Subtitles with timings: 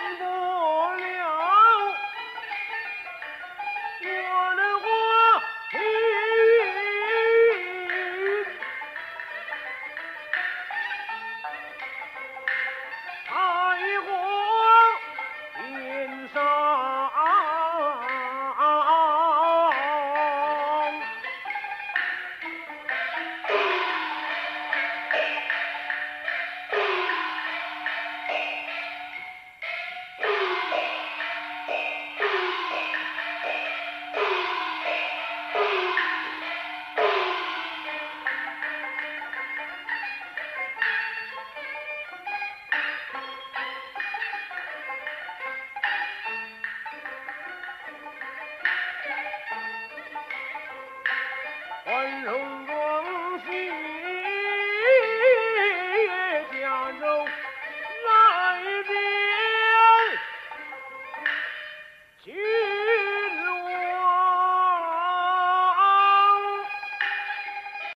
[0.00, 0.49] Hello.